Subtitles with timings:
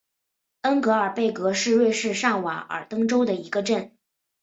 [0.61, 3.95] 恩格尔贝格是瑞士上瓦尔登州的一个镇。